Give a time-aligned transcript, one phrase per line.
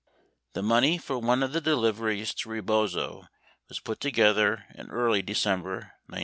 [0.53, 3.27] The money for one of the deliveries to Rebozo
[3.69, 6.19] was put together in early December 1968.